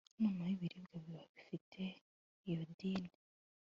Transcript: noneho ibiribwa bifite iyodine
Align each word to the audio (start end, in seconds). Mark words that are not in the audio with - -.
noneho 0.21 0.51
ibiribwa 0.55 0.95
bifite 1.35 1.81
iyodine 2.47 3.09